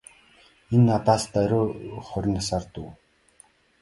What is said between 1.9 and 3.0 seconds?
хорин насаар дүү.